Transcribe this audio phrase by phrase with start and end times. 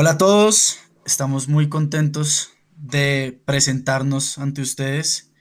[0.00, 5.32] Hola a todos, estamos muy contentos de presentarnos ante ustedes.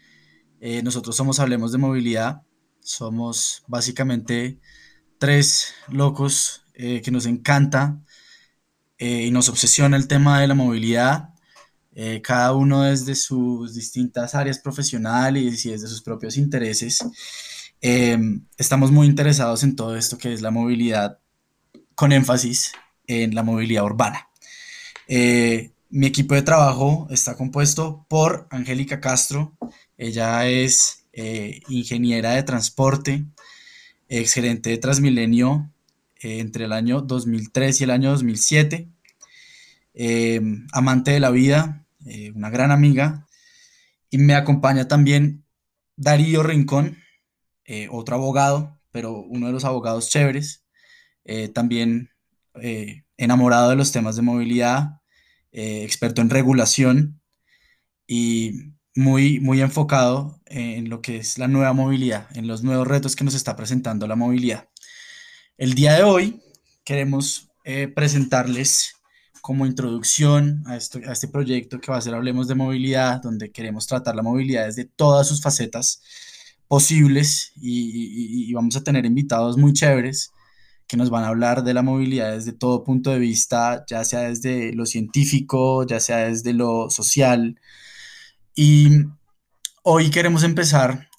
[0.60, 2.42] Eh, nosotros somos Hablemos de Movilidad,
[2.80, 4.60] somos básicamente
[5.20, 8.02] tres locos eh, que nos encanta
[8.98, 11.36] eh, y nos obsesiona el tema de la movilidad,
[12.24, 16.98] cada uno desde sus distintas áreas profesionales y desde sus propios intereses.
[18.58, 21.20] estamos muy interesados en todo esto que es la movilidad,
[21.94, 22.72] con énfasis
[23.06, 24.27] en la movilidad urbana.
[25.08, 29.56] Eh, mi equipo de trabajo está compuesto por Angélica Castro.
[29.98, 33.26] Ella es eh, ingeniera de transporte,
[34.10, 35.72] exgerente de Transmilenio
[36.20, 38.90] eh, entre el año 2003 y el año 2007.
[40.74, 41.86] amante de la vida,
[42.36, 43.26] una gran amiga.
[44.10, 45.44] Y me acompaña también
[45.96, 46.98] Darío Rincón,
[47.90, 50.64] otro abogado, pero uno de los abogados chéveres.
[51.54, 52.12] también
[53.18, 54.97] enamorado de los temas de movilidad,
[55.58, 57.20] eh, experto en regulación
[58.06, 63.16] y muy, muy enfocado en lo que es la nueva movilidad, en los nuevos retos
[63.16, 64.70] que nos está presentando la movilidad.
[65.58, 66.44] El día de hoy
[66.84, 68.98] queremos eh, presentarles
[69.42, 73.52] como introducción a, esto, a este proyecto que va a ser Hablemos de Movilidad, donde
[73.52, 76.04] queremos tratar la movilidad desde todas sus facetas
[76.68, 80.32] posibles y vamos a tener invitados muy chéveres
[80.88, 84.22] que nos van a hablar de la movilidad desde todo punto de vista, ya sea
[84.22, 87.60] desde lo científico, ya sea desde lo social.
[88.56, 88.90] Y
[89.84, 91.10] hoy queremos empezar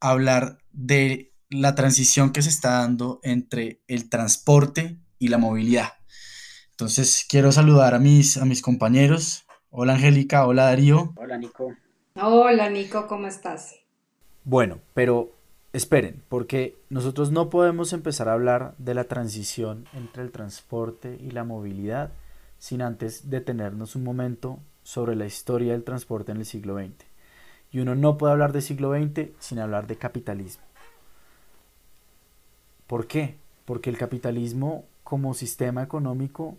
[0.00, 5.92] a hablar de la transición que se está dando entre el transporte y la movilidad.
[6.70, 9.44] Entonces, quiero saludar a mis, a mis compañeros.
[9.68, 11.12] Hola Angélica, hola Darío.
[11.16, 11.76] Hola Nico.
[12.14, 13.74] Hola Nico, ¿cómo estás?
[14.44, 15.30] Bueno, pero
[15.72, 21.30] esperen, porque nosotros no podemos empezar a hablar de la transición entre el transporte y
[21.30, 22.12] la movilidad
[22.58, 27.06] sin antes detenernos un momento sobre la historia del transporte en el siglo XX.
[27.72, 30.64] Y uno no puede hablar de siglo XX sin hablar de capitalismo.
[32.86, 33.36] ¿Por qué?
[33.64, 36.56] Porque el capitalismo como sistema económico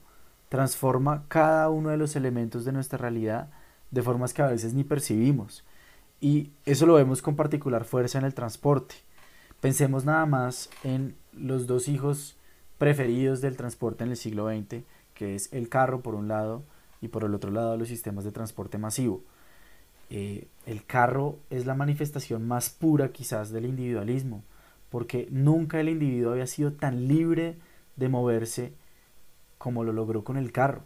[0.47, 3.49] transforma cada uno de los elementos de nuestra realidad
[3.91, 5.65] de formas que a veces ni percibimos
[6.21, 8.95] y eso lo vemos con particular fuerza en el transporte.
[9.59, 12.37] Pensemos nada más en los dos hijos
[12.77, 14.83] preferidos del transporte en el siglo XX,
[15.15, 16.63] que es el carro por un lado
[17.01, 19.23] y por el otro lado los sistemas de transporte masivo.
[20.11, 24.43] Eh, el carro es la manifestación más pura quizás del individualismo,
[24.89, 27.55] porque nunca el individuo había sido tan libre
[27.95, 28.73] de moverse
[29.57, 30.83] como lo logró con el carro.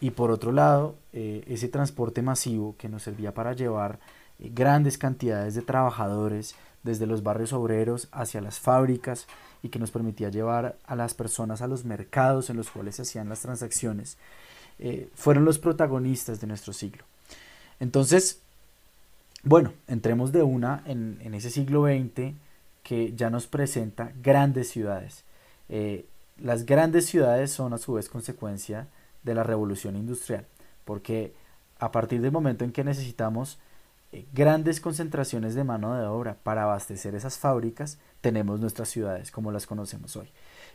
[0.00, 4.00] Y por otro lado, eh, ese transporte masivo que nos servía para llevar
[4.38, 9.26] grandes cantidades de trabajadores desde los barrios obreros hacia las fábricas
[9.62, 13.02] y que nos permitía llevar a las personas a los mercados en los cuales se
[13.02, 14.18] hacían las transacciones,
[14.78, 17.04] eh, fueron los protagonistas de nuestro siglo.
[17.80, 18.40] Entonces,
[19.42, 22.34] bueno, entremos de una en, ese siglo XX
[22.82, 25.24] que ya nos presenta grandes ciudades.
[25.68, 26.06] Eh,
[26.38, 28.88] las grandes ciudades son a su vez consecuencia
[29.22, 30.46] de la revolución industrial,
[30.84, 31.32] porque
[31.78, 33.58] a partir del momento en que necesitamos
[34.14, 39.50] eh, grandes concentraciones de mano de obra para abastecer esas fábricas, tenemos nuestras ciudades como
[39.50, 40.28] las conocemos hoy.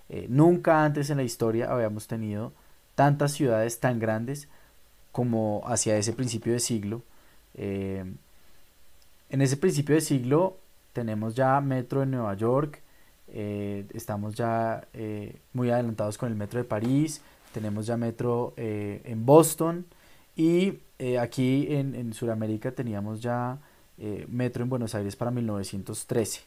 [0.09, 2.51] Eh, nunca antes en la historia habíamos tenido
[2.95, 4.49] tantas ciudades tan grandes
[5.13, 7.01] como hacia ese principio de siglo.
[7.55, 8.03] Eh,
[9.29, 10.57] en ese principio de siglo
[10.91, 12.81] tenemos ya metro en Nueva York,
[13.31, 14.87] estamos ya
[15.53, 17.21] muy adelantados con el metro de París,
[17.53, 19.85] tenemos ya metro en Boston
[20.39, 23.57] y eh, aquí en, en Sudamérica teníamos ya
[23.97, 26.43] eh, metro en Buenos Aires para 1913.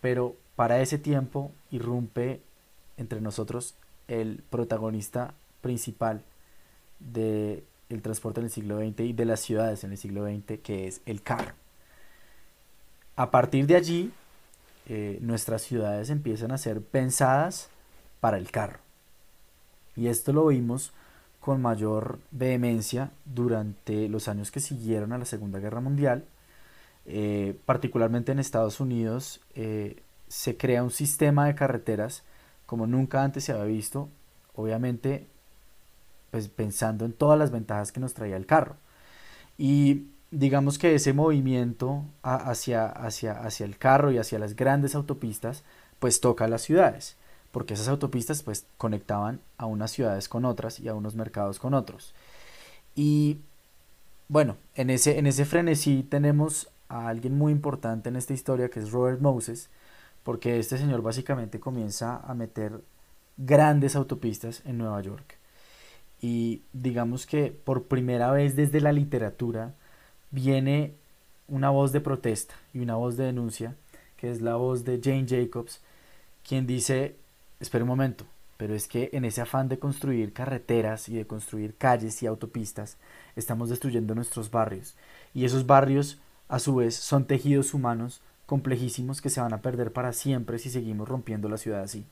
[0.00, 2.40] Pero para ese tiempo irrumpe
[2.96, 3.76] entre nosotros
[4.08, 6.22] el protagonista principal
[6.98, 7.62] del
[8.02, 11.00] transporte en el siglo XX y de las ciudades en el siglo XX, que es
[11.06, 11.54] el carro.
[13.14, 14.12] A partir de allí,
[14.88, 17.70] eh, nuestras ciudades empiezan a ser pensadas
[18.18, 18.80] para el carro.
[19.94, 20.92] Y esto lo vimos
[21.44, 26.24] con mayor vehemencia durante los años que siguieron a la Segunda Guerra Mundial.
[27.04, 32.22] Eh, particularmente en Estados Unidos eh, se crea un sistema de carreteras
[32.64, 34.08] como nunca antes se había visto,
[34.54, 35.26] obviamente
[36.30, 38.76] pues pensando en todas las ventajas que nos traía el carro.
[39.58, 45.62] Y digamos que ese movimiento hacia, hacia, hacia el carro y hacia las grandes autopistas
[45.98, 47.18] pues toca las ciudades
[47.54, 51.72] porque esas autopistas pues conectaban a unas ciudades con otras y a unos mercados con
[51.72, 52.12] otros.
[52.96, 53.38] Y
[54.26, 58.80] bueno, en ese, en ese frenesí tenemos a alguien muy importante en esta historia que
[58.80, 59.70] es Robert Moses,
[60.24, 62.80] porque este señor básicamente comienza a meter
[63.36, 65.36] grandes autopistas en Nueva York.
[66.20, 69.74] Y digamos que por primera vez desde la literatura
[70.32, 70.92] viene
[71.46, 73.76] una voz de protesta y una voz de denuncia,
[74.16, 75.80] que es la voz de Jane Jacobs,
[76.42, 77.14] quien dice,
[77.60, 78.24] espera un momento,
[78.56, 82.96] pero es que en ese afán de construir carreteras y de construir calles y autopistas,
[83.36, 84.94] estamos destruyendo nuestros barrios.
[85.34, 86.18] Y esos barrios,
[86.48, 90.70] a su vez, son tejidos humanos complejísimos que se van a perder para siempre si
[90.70, 92.04] seguimos rompiendo la ciudad así.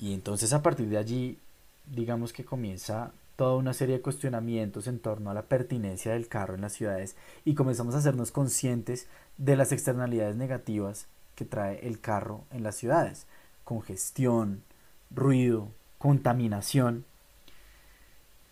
[0.00, 1.38] Y entonces a partir de allí,
[1.86, 6.54] digamos que comienza toda una serie de cuestionamientos en torno a la pertinencia del carro
[6.54, 9.06] en las ciudades y comenzamos a hacernos conscientes
[9.36, 11.06] de las externalidades negativas
[11.36, 13.26] que trae el carro en las ciudades.
[13.68, 14.62] Congestión,
[15.10, 15.68] ruido,
[15.98, 17.04] contaminación.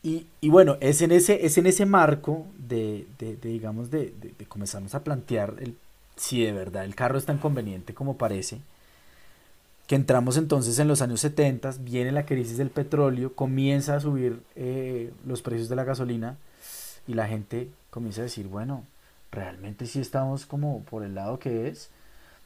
[0.03, 3.07] Y, bueno, es en ese, es en ese marco de,
[3.41, 5.75] digamos, de, de, comenzarnos a plantear el,
[6.17, 8.61] si de verdad el carro es tan conveniente como parece,
[9.87, 14.43] que entramos entonces en los años 70, viene la crisis del petróleo, comienza a subir
[14.55, 16.37] eh, los precios de la gasolina
[17.09, 18.85] y la gente comienza a decir, bueno,
[19.33, 21.89] realmente sí estamos como por el lado que es,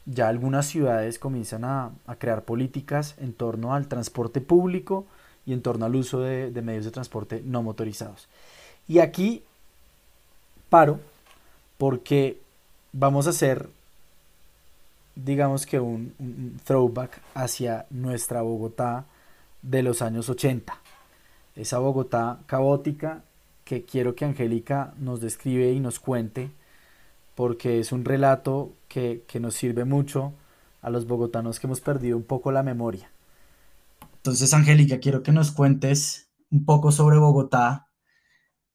[0.07, 5.07] ya algunas ciudades comienzan a, crear políticas en torno al transporte público
[5.47, 8.29] y en torno al uso de, medios de transporte no motorizados.
[8.89, 9.43] Y aquí
[10.69, 11.01] paro
[11.79, 12.41] porque
[12.93, 13.69] vamos a hacer,
[15.15, 19.05] digamos que un, un, throwback hacia nuestra Bogotá
[19.63, 20.77] de los años 80.
[21.57, 23.23] Esa Bogotá caótica
[23.65, 26.51] que quiero que Angélica nos describe y nos cuente
[27.35, 30.35] porque es un relato que, nos sirve mucho
[30.83, 33.13] a los bogotanos que hemos perdido un poco la memoria.
[34.17, 37.87] Entonces, Angélica, quiero que nos cuentes un poco sobre Bogotá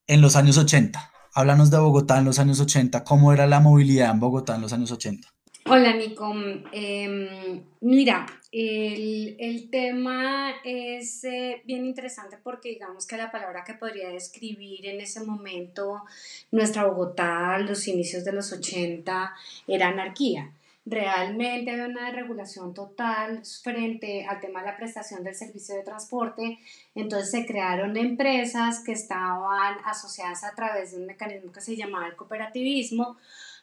[0.08, 1.12] en los años 80.
[1.34, 4.72] Háblanos de Bogotá en los años 80, cómo era la movilidad en Bogotá en los
[4.72, 5.28] años 80.
[5.68, 6.34] Hola, Nico.
[6.72, 8.26] Em, mira,
[8.57, 15.02] el, tema es eh, bien interesante porque digamos que la palabra que podría describir en
[15.02, 16.04] ese momento
[16.52, 19.34] nuestra Bogotá, los inicios de los 80,
[19.68, 20.52] era anarquía.
[20.86, 26.60] Realmente había una desregulación total frente al tema de la prestación del servicio de transporte.
[26.94, 32.08] Entonces se crearon empresas que estaban asociadas a través de un mecanismo que se llamaba
[32.08, 33.18] el cooperativismo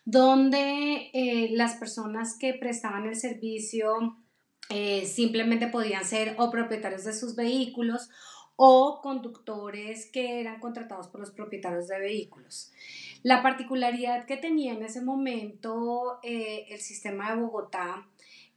[0.04, 4.16] donde eh, las personas que prestaban el servicio
[4.74, 8.08] eh, simplemente podían ser o propietarios de sus vehículos
[8.56, 12.72] o conductores que eran contratados por los propietarios de vehículos.
[13.22, 18.08] La particularidad que tenía en ese momento eh, el sistema de Bogotá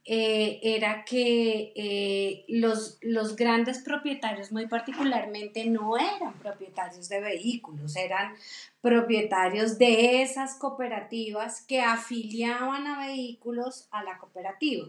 [0.06, 8.34] eh, era que los, los grandes propietarios muy particularmente no eran propietarios de vehículos, eran
[8.80, 14.88] propietarios de esas cooperativas que afiliaban a vehículos a la cooperativa.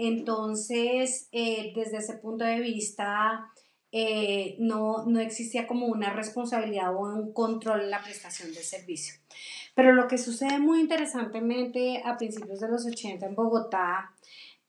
[0.00, 3.52] Entonces, eh, desde ese punto de vista,
[4.58, 9.14] no, no existía como una responsabilidad o un control en la prestación del servicio.
[9.74, 14.14] Pero lo que sucede muy interesantemente a principios de los 80 en Bogotá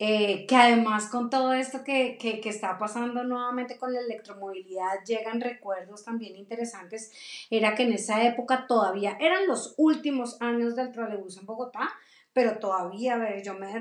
[0.04, 5.06] eh, que además con todo esto que, que, que, está pasando nuevamente con la electromovilidad,
[5.06, 7.12] llegan recuerdos también interesantes,
[7.52, 11.88] era que en esa época todavía eran los últimos años del trolebús en Bogotá,
[12.34, 13.74] pero todavía, a ver, yo me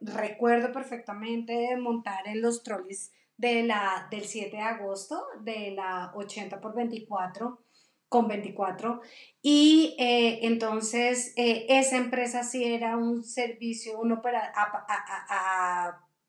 [0.00, 6.60] recuerdo perfectamente montar en los trolis de la, del 7 de agosto de la 80
[6.60, 7.60] por 24
[8.08, 9.00] con 24
[9.42, 14.52] y eh, entonces eh, esa empresa sí era un servicio, un opera,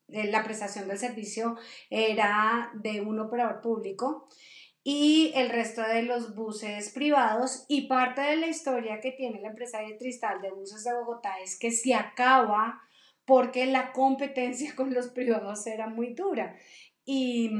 [0.08, 1.56] la prestación del servicio
[1.88, 4.28] era de un operador público
[4.90, 7.66] y el resto de los buses privados.
[7.68, 11.34] Y parte de la historia que tiene la empresa de Tristal de Buses de Bogotá
[11.44, 12.80] es que se acaba
[13.26, 16.56] porque la competencia con los privados era muy dura.
[17.04, 17.50] Y,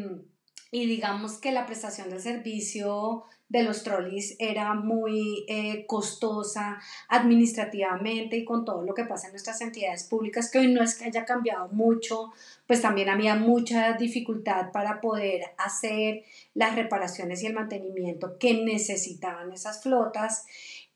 [0.70, 6.78] y digamos que la prestación del servicio de los trolleys era muy eh, costosa
[7.08, 10.94] administrativamente y con todo lo que pasa en nuestras entidades públicas, que hoy no es
[10.94, 12.32] que haya cambiado mucho,
[12.66, 16.24] pues también había mucha dificultad para poder hacer
[16.54, 20.46] las reparaciones y el mantenimiento que necesitaban esas flotas.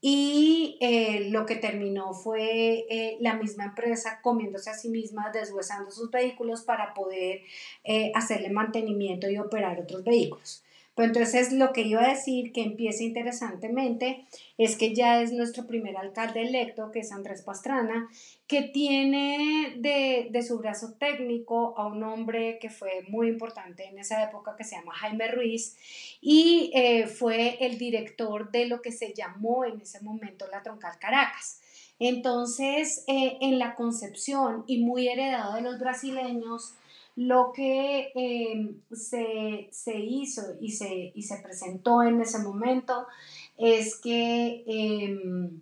[0.05, 5.93] Y eh, lo que terminó fue eh, la misma empresa comiéndose a sí misma, deshuesando
[5.93, 7.43] sus vehículos para poder
[8.15, 10.65] hacerle mantenimiento y operar otros vehículos.
[10.95, 14.27] Pues entonces lo que iba a decir que empieza interesantemente
[14.59, 18.11] es que ya es nuestro primer alcalde electo, que es Andrés Pastrana,
[18.47, 24.23] que tiene de, su brazo técnico a un hombre que fue muy importante en esa
[24.23, 25.77] época, que se llama Jaime Ruiz,
[26.21, 30.99] y eh, fue el director de lo que se llamó en ese momento la Troncal
[30.99, 31.63] Caracas.
[31.99, 36.75] Entonces, eh, en la concepción y muy heredado de los brasileños,
[37.16, 43.07] lo que em, se, hizo y se, y se presentó en ese momento
[43.59, 45.61] es que em,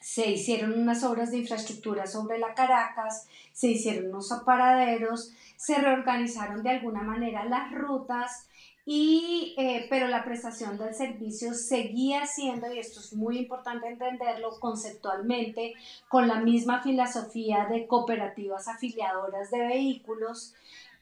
[0.00, 6.62] se hicieron unas obras de infraestructura sobre la Caracas, se hicieron unos aparaderos, se reorganizaron
[6.62, 8.48] de alguna manera las rutas,
[8.84, 14.58] y, eh, pero la prestación del servicio seguía siendo, y esto es muy importante entenderlo
[14.58, 15.74] conceptualmente,
[16.08, 20.54] con la misma filosofía de cooperativas afiliadoras de vehículos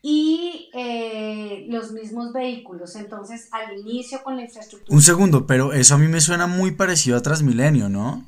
[0.03, 2.97] y eh, los mismos vehículos.
[2.97, 4.95] Entonces, al inicio con la infraestructura.
[4.95, 8.27] Un segundo, pero eso a mí me suena muy parecido a Transmilenio, ¿no?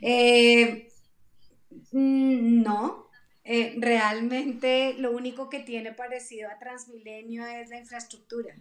[0.00, 0.88] Eh,
[1.92, 3.09] mm, no,
[3.52, 8.54] eh, realmente lo único que tiene parecido a Transmilenio es la infraestructura.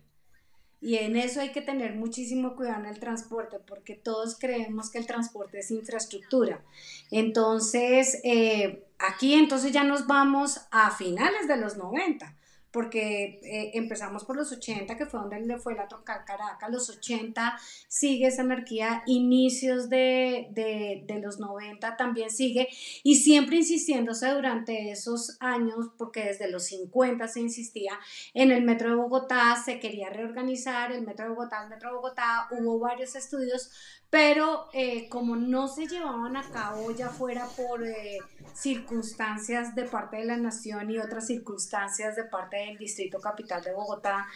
[0.81, 4.97] Y en eso hay que tener muchísimo cuidado en el transporte, porque todos creemos que
[4.97, 6.63] el transporte es infraestructura.
[7.11, 12.35] Entonces, eh, aquí entonces ya nos vamos a finales de los 90
[12.71, 16.89] porque eh, empezamos por los 80, que fue donde le fue la troncal Caracas, los
[16.89, 17.57] 80
[17.87, 22.67] sigue esa anarquía, inicios de, de, de, los 90 también sigue,
[23.03, 27.93] y siempre insistiéndose durante esos años, porque desde los 50 se insistía
[28.33, 31.95] en el Metro de Bogotá, se quería reorganizar el Metro de Bogotá, el Metro de
[31.95, 33.71] Bogotá, hubo varios estudios,
[34.09, 38.17] pero eh, como no se llevaban a cabo ya fuera por eh,
[38.53, 43.73] circunstancias de parte de la nación y otras circunstancias de parte del Distrito Capital de
[43.73, 44.27] Bogotá,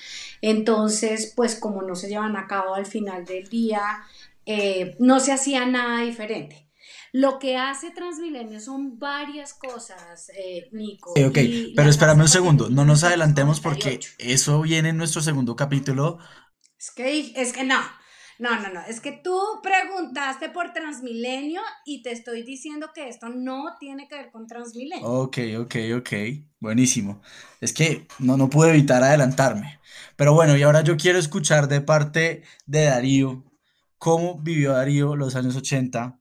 [0.41, 3.81] entonces pues como no se llevan a cabo al final del día,
[4.45, 6.69] eh, no se hacía nada diferente.
[7.11, 10.31] Lo que hace Transmilenio son varias cosas,
[10.71, 11.11] Nico.
[11.11, 11.37] ok,
[11.75, 16.17] pero espérame un segundo, no nos adelantemos porque eso viene en nuestro segundo capítulo.
[16.79, 17.79] Es que, es que no,
[18.39, 23.29] no, no, no, es que tú preguntaste por Transmilenio y te estoy diciendo que esto
[23.29, 25.05] no tiene que ver con Transmilenio.
[25.05, 26.09] Ok, ok, ok,
[26.59, 27.21] buenísimo.
[27.61, 29.79] Es que no, no pude evitar adelantarme.
[30.15, 33.43] Pero bueno, y ahora yo quiero escuchar de parte de Darío,
[33.97, 36.19] cómo vivió Darío los años 80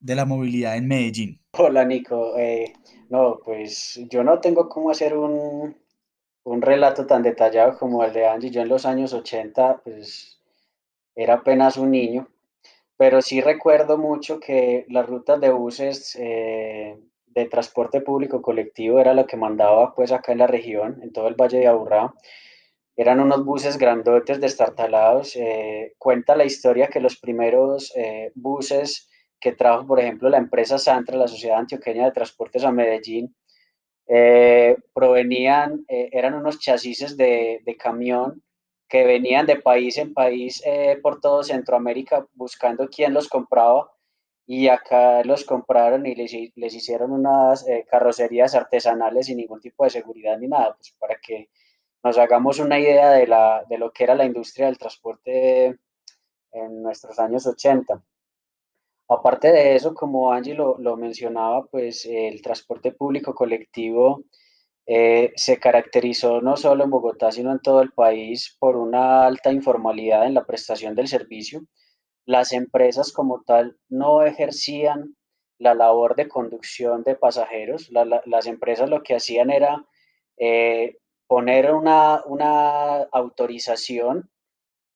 [0.00, 1.40] de la movilidad en Medellín.
[1.52, 2.72] Hola Nico, eh,
[3.10, 5.76] no, pues yo no tengo cómo hacer un,
[6.44, 8.50] un relato tan detallado como el de Angie.
[8.50, 10.33] Yo en los años 80, pues
[11.14, 12.28] era apenas un niño,
[12.96, 19.14] pero sí recuerdo mucho que las rutas de buses eh, de transporte público colectivo era
[19.14, 22.14] lo que mandaba pues acá en la región, en todo el Valle de Aburrá.
[22.96, 25.34] Eran unos buses grandotes destartalados.
[25.34, 29.08] Eh, cuenta la historia que los primeros eh, buses
[29.40, 33.34] que trajo, por ejemplo, la empresa Santra, la Sociedad Antioqueña de Transportes a Medellín,
[34.92, 38.42] provenían, eran unos chasis de, de camión
[38.88, 43.90] que venían de país en país eh, por todo Centroamérica buscando quién los compraba
[44.46, 49.84] y acá los compraron y les, les hicieron unas eh, carrocerías artesanales sin ningún tipo
[49.84, 51.48] de seguridad ni nada, pues para que
[52.02, 55.78] nos hagamos una idea de, la, de lo que era la industria del transporte
[56.52, 58.02] en nuestros años 80.
[59.08, 64.24] Aparte de eso, como Angie lo, lo mencionaba, pues el transporte público colectivo
[64.86, 69.50] eh, se caracterizó no solo en Bogotá, sino en todo el país por una alta
[69.50, 71.62] informalidad en la prestación del servicio.
[72.26, 75.16] Las empresas como tal no ejercían
[75.58, 77.90] la labor de conducción de pasajeros.
[77.90, 79.86] las empresas lo que hacían era
[80.36, 84.30] eh, poner una, una, autorización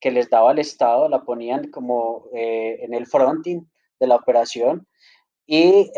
[0.01, 3.63] que les daba el Estado, la ponían como eh, en el fronting
[4.01, 4.87] de la operación
[5.47, 5.91] y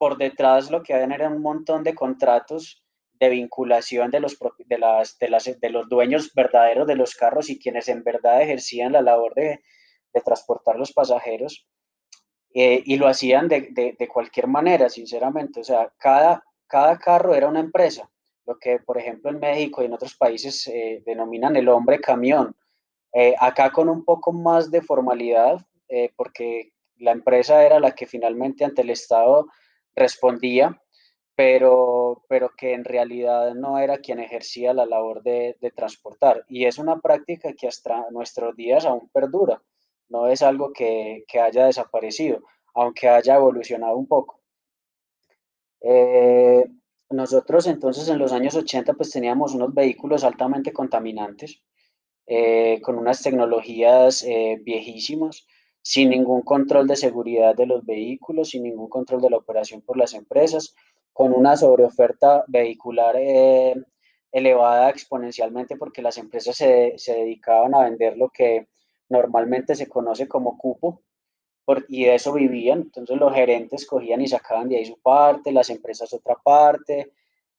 [0.00, 2.82] por detrás lo que habían era un montón de contratos
[3.20, 7.50] de vinculación de los, de, las, de, las, de los dueños verdaderos de los carros
[7.50, 9.60] y quienes en verdad ejercían la labor de,
[10.14, 11.68] de transportar los pasajeros.
[12.54, 15.60] Eh, y lo hacían de, de, cualquier manera, sinceramente.
[15.60, 18.10] O sea, cada, cada carro era una empresa,
[18.46, 22.56] lo que por ejemplo en México y en otros países eh, denominan el hombre camión.
[23.12, 25.60] Eh, acá con un poco más de formalidad,
[26.16, 29.48] porque la empresa era la que finalmente ante el Estado
[30.00, 30.82] respondía,
[31.36, 36.44] pero, pero que en realidad no era quien ejercía la labor de, de, transportar.
[36.48, 39.62] Y es una práctica que hasta nuestros días aún perdura,
[40.08, 42.40] no es algo que, que haya desaparecido,
[42.74, 44.40] aunque haya evolucionado un poco.
[45.80, 46.64] Eh,
[47.10, 51.62] nosotros entonces en los años 80 pues teníamos unos vehículos altamente contaminantes,
[52.26, 55.46] eh, con unas tecnologías eh, viejísimas,
[55.82, 59.96] sin ningún control de seguridad de los vehículos, sin ningún control de la operación por
[59.96, 60.74] las empresas,
[61.12, 63.74] con una sobreoferta vehicular eh,
[64.32, 68.68] elevada exponencialmente porque las empresas se, se, dedicaban a vender lo que
[69.08, 71.02] normalmente se conoce como cupo
[71.88, 72.80] y de eso vivían.
[72.80, 77.12] Entonces los gerentes cogían y sacaban de ahí su parte, las empresas otra parte.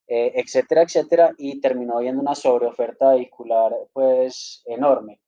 [0.08, 5.21] eh, etcétera, etcétera, y terminó habiendo una sobreoferta vehicular pues enorme.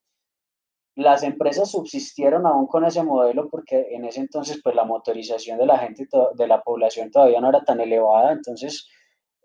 [0.95, 5.65] Las empresas subsistieron aún con ese modelo porque en ese entonces pues la motorización de
[5.65, 8.88] la gente, de la población todavía no era tan elevada, entonces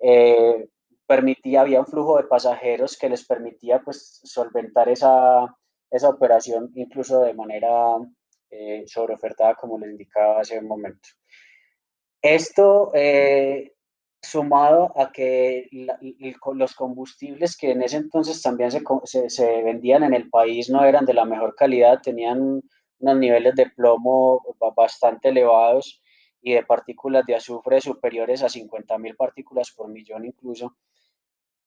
[0.03, 0.69] eh,
[1.07, 5.47] permitía, había un flujo de pasajeros que les permitía pues solventar esa,
[5.91, 7.97] esa operación incluso de manera
[8.51, 11.09] eh, sobreofertada como les indicaba hace un momento.
[12.21, 13.73] Esto eh,
[14.21, 15.69] sumado a que
[16.55, 21.05] los combustibles que en ese entonces también se, se, vendían en el país no eran
[21.05, 22.63] de la mejor calidad, tenían
[22.99, 24.43] unos niveles de plomo
[24.77, 26.03] bastante elevados
[26.43, 30.77] y de partículas de azufre superiores a 50.000 partículas por millón incluso,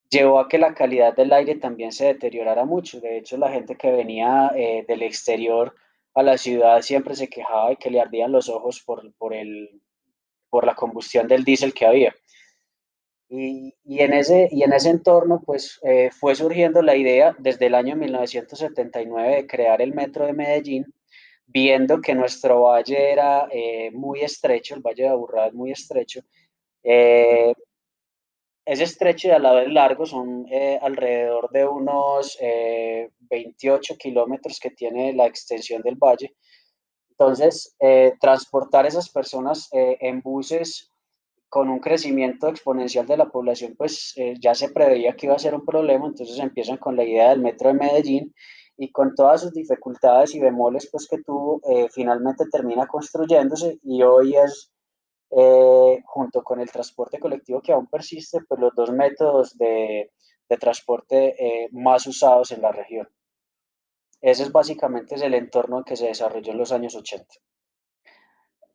[0.09, 2.99] llevó a que la calidad del aire también se deteriorara mucho.
[2.99, 5.73] De hecho, la gente que venía eh, del exterior
[6.13, 9.81] a la ciudad siempre se quejaba de que le ardían los ojos por, por, el,
[10.49, 12.13] por la combustión del diésel que había.
[13.33, 17.67] Y, y, en ese, y en ese entorno, pues eh, fue surgiendo la idea desde
[17.67, 20.93] el año 1979 de crear el metro de Medellín,
[21.47, 26.19] viendo que nuestro valle era eh, muy estrecho, el valle de Aburrá es muy estrecho.
[26.83, 27.53] Eh,
[28.65, 30.45] es estrecho y a la vez largo, son
[30.81, 32.37] alrededor de unos
[33.29, 36.35] 28 kilómetros que tiene la extensión del valle.
[37.09, 37.75] Entonces,
[38.19, 40.90] transportar esas personas en buses
[41.51, 45.39] con un crecimiento exponencial de la población, pues eh, ya se preveía que iba a
[45.39, 48.33] ser un problema, entonces empiezan con la idea del metro de Medellín
[48.77, 54.01] y con todas sus dificultades y bemoles pues que tuvo, eh, finalmente termina construyéndose y
[54.01, 54.71] hoy es,
[55.31, 60.09] eh, junto con el transporte colectivo que aún persiste, pues los dos métodos de,
[60.47, 63.09] de transporte más usados en la región.
[64.21, 67.25] Ese es básicamente el entorno en que se desarrolló en los años 80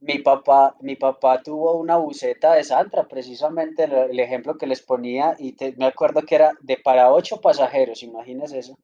[0.00, 5.35] mi papá, mi papá tuvo una buceta de Santra, precisamente el, ejemplo que les ponía,
[5.39, 8.78] y me acuerdo que era de para ocho pasajeros, imagínense eso.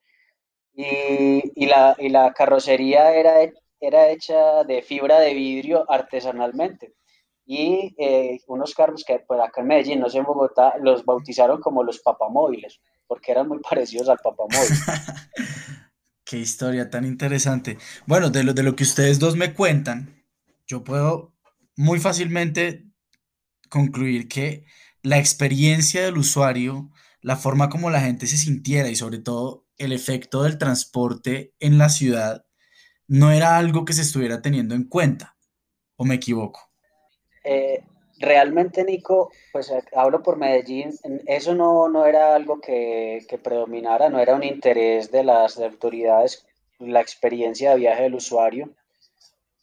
[0.75, 3.35] Y, y, la, y la carrocería era,
[3.79, 6.95] era hecha de fibra de vidrio artesanalmente.
[7.45, 11.61] Y eh, unos carros que por acá en Medellín, no sé en Bogotá, los bautizaron
[11.61, 14.69] como los papamóviles, porque eran muy parecidos al papamóvil.
[16.25, 17.77] Qué historia tan interesante.
[18.07, 20.22] Bueno, de lo, de lo que ustedes dos me cuentan,
[20.73, 21.35] yo puedo
[21.77, 22.87] muy fácilmente
[23.69, 24.65] concluir que
[25.03, 29.93] la experiencia del usuario, la forma como la gente se sintiera y sobre todo el
[29.93, 32.47] efecto del transporte en la ciudad
[33.07, 35.37] no era algo que se estuviera teniendo en cuenta.
[35.97, 36.61] ¿O me equivoco?
[37.45, 37.85] Eh,
[38.19, 40.95] realmente, Nico, pues eh, hablo por Medellín,
[41.27, 46.47] eso no, no era algo que, que, predominara, no era un interés de las autoridades,
[46.79, 48.71] la experiencia de viaje del usuario,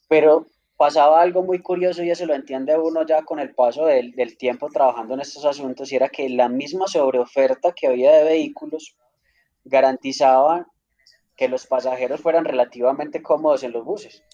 [0.08, 0.46] pero
[0.80, 4.70] pasaba algo muy curioso y eso lo entiende uno ya con el paso del, tiempo
[4.70, 8.96] trabajando en estos asuntos y era que la misma sobreoferta que había de vehículos
[9.62, 10.66] garantizaba
[11.36, 14.24] que los pasajeros fueran relativamente cómodos en los buses,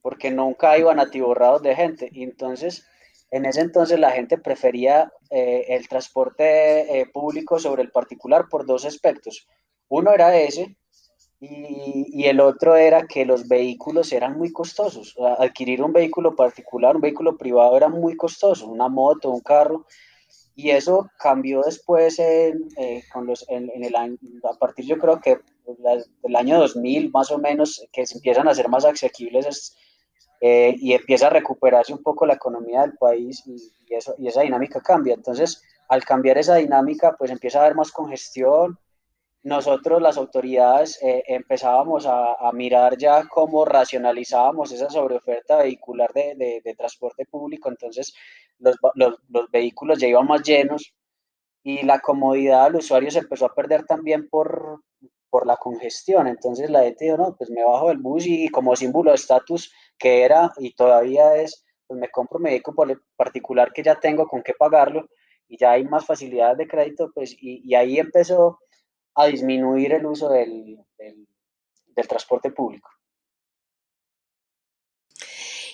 [0.00, 2.08] porque nunca iban atiborrados de gente.
[2.14, 2.86] Entonces,
[3.30, 8.64] en ese entonces la gente prefería eh, el transporte eh, público sobre el particular por
[8.64, 9.46] dos aspectos.
[9.88, 10.74] Uno era ese,
[11.44, 15.16] y, el otro era que los vehículos eran muy costosos.
[15.38, 19.84] adquirir un vehículo particular, un vehículo privado era muy costoso, una moto, un carro.
[20.54, 25.18] Y eso cambió después en, eh, con los, en, el año, a partir yo creo
[25.20, 29.76] que del año 2000 más o menos, que se empiezan a ser más asequibles
[30.40, 33.56] eh, y empieza a recuperarse un poco la economía del país y,
[33.88, 35.14] y, eso, y esa dinámica cambia.
[35.14, 38.78] Entonces, al cambiar esa dinámica, pues empieza a haber más congestión,
[39.42, 46.74] nosotros las autoridades eh, empezábamos a, mirar ya cómo racionalizábamos esa sobreoferta vehicular de, de,
[46.74, 48.14] transporte público, entonces
[48.58, 50.94] los, los, los, vehículos ya iban más llenos
[51.64, 54.82] y la comodidad del usuario se empezó a perder también por,
[55.28, 58.76] por la congestión, entonces la gente dijo, no, pues me bajo del bus y, como
[58.76, 63.82] símbolo de estatus que era y todavía es, pues me compro mi vehículo particular que
[63.82, 65.08] ya tengo con qué pagarlo
[65.48, 68.58] y ya hay más facilidades de crédito, pues y, y ahí empezó
[69.14, 72.90] a disminuir el uso del, del, transporte público.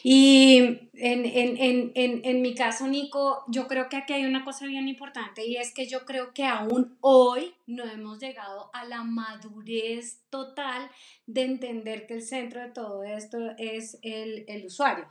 [0.02, 4.66] Y en, en, en, en, mi caso, Nico, yo creo que aquí hay una cosa
[4.66, 9.04] bien importante y es que yo creo que aún hoy no hemos llegado a la
[9.04, 10.90] madurez total
[11.26, 15.06] de entender que el centro de todo esto es el, el usuario.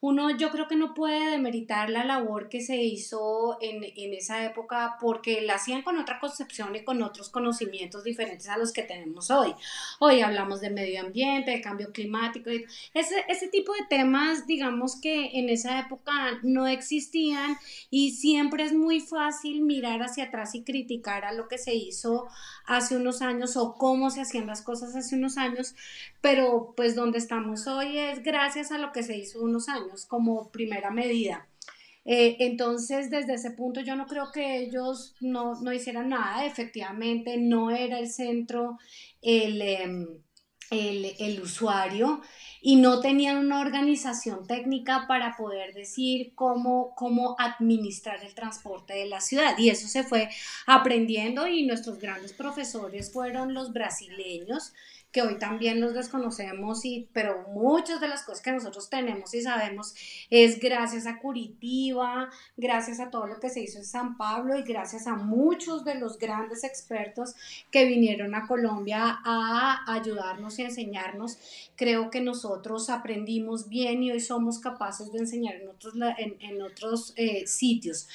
[0.00, 4.44] Uno yo creo que no puede demeritar la labor que se hizo en, en, esa
[4.44, 8.82] época porque la hacían con otra concepción y con otros conocimientos diferentes a los que
[8.82, 9.54] tenemos hoy.
[9.98, 12.50] Hoy hablamos de medio ambiente, de cambio climático,
[12.94, 17.56] ese, ese tipo de temas, digamos que en esa época no existían
[17.90, 22.26] y siempre es muy fácil mirar hacia atrás y criticar a lo que se hizo
[22.66, 25.74] hace unos años o cómo se hacían las cosas hace unos años,
[26.20, 30.50] pero pues donde estamos hoy es gracias a lo que se hizo unos años como
[30.50, 31.48] primera medida.
[32.04, 37.36] Eh, entonces, desde ese punto yo no creo que ellos no, no hicieran nada, efectivamente
[37.36, 38.78] no era el centro
[39.20, 39.60] el...
[39.62, 40.22] Em,
[40.70, 42.20] el, usuario
[42.60, 49.06] y no tenían una organización técnica para poder decir cómo, cómo administrar el transporte de
[49.06, 49.56] la ciudad.
[49.58, 50.28] Y eso se fue
[50.66, 54.72] aprendiendo y nuestros grandes profesores fueron los brasileños
[55.10, 59.40] que hoy también los desconocemos, y, pero muchas de las cosas que nosotros tenemos y
[59.40, 59.94] sabemos
[60.28, 64.62] es gracias a Curitiba, gracias a todo lo que se hizo en San Pablo y
[64.62, 67.34] gracias a muchos de los grandes expertos
[67.70, 71.38] que vinieron a Colombia a ayudarnos y enseñarnos.
[71.76, 77.14] Creo que nosotros aprendimos bien y hoy somos capaces de enseñar en otros, en, otros
[77.16, 78.08] eh, sitios.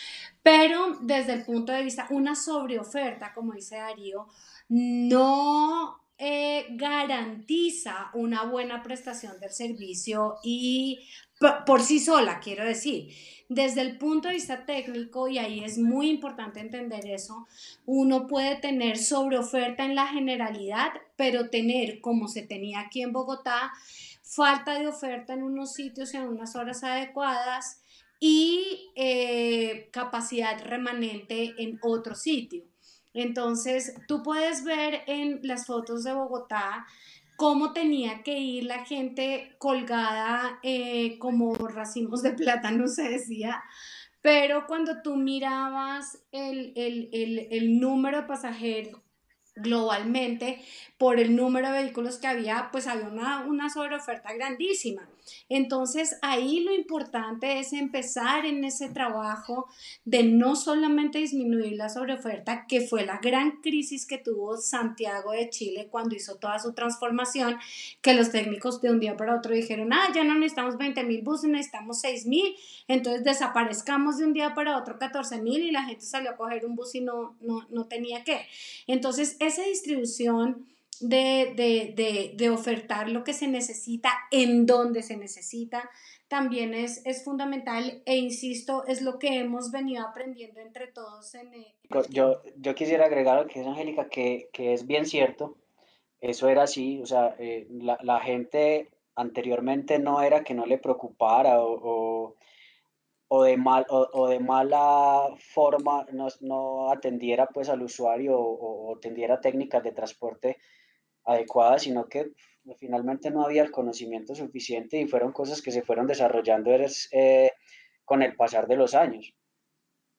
[0.44, 4.28] Pero desde el punto de vista, una sobreoferta, como dice Darío,
[4.70, 11.06] no eh, garantiza una buena prestación del servicio y
[11.66, 13.14] por sí sola, quiero decir.
[13.50, 17.46] Desde el punto de vista técnico, y ahí es muy importante entender eso,
[17.86, 23.74] uno puede tener sobreoferta en la generalidad, pero tener, como se tenía aquí en Bogotá,
[24.24, 27.82] falta de oferta en unos sitios y en unas horas adecuadas
[28.22, 32.64] y eh, capacidad remanente en otro sitio.
[33.14, 36.86] Entonces, tú puedes ver en las fotos de Bogotá
[37.36, 43.64] cómo tenía que ir la gente colgada eh, como racimos de plátano, se decía.
[44.22, 49.03] Pero cuando tú mirabas el, el número de pasajeros
[49.56, 50.62] globalmente
[50.98, 55.08] por el número de vehículos que había, pues había una, una sobreoferta grandísima.
[55.50, 59.68] Entonces ahí lo importante es empezar en ese trabajo
[60.06, 65.50] de no solamente disminuir la sobreoferta, que fue la gran crisis que tuvo Santiago de
[65.50, 67.58] Chile cuando hizo toda su transformación,
[68.02, 71.22] que los técnicos de un día para otro dijeron, ah, ya no necesitamos 20 mil
[71.22, 72.56] buses, necesitamos 6 mil,
[72.88, 76.66] entonces desaparezcamos de un día para otro 14 mil y la gente salió a coger
[76.66, 78.46] un bus y no, no, no tenía que.
[78.88, 80.68] Entonces esa distribución
[81.00, 85.90] de, ofertar lo que se necesita en donde se necesita
[86.28, 91.36] también es, es fundamental e insisto, es lo que hemos venido aprendiendo entre todos.
[91.36, 91.52] En
[92.10, 95.58] yo, yo quisiera agregar lo que es Angélica, que, es bien cierto,
[96.22, 101.62] eso era así, o sea, eh, la, gente anteriormente no era que no le preocupara
[101.62, 102.36] o, o,
[103.30, 109.42] de, mal, o, de mala forma no, no, atendiera pues al usuario o, o atendiera
[109.42, 110.58] técnicas de transporte
[111.26, 112.32] adecuada, sino que
[112.78, 117.52] finalmente no había el conocimiento suficiente y fueron cosas que se fueron desarrollando eh,
[118.06, 119.34] con el pasar de los años.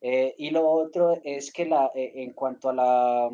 [0.01, 3.31] Eh, y lo otro es que la, eh, en cuanto a la,